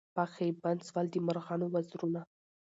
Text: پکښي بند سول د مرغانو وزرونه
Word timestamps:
پکښي 0.15 0.49
بند 0.61 0.81
سول 0.87 1.05
د 1.11 1.15
مرغانو 1.27 1.65
وزرونه 1.73 2.21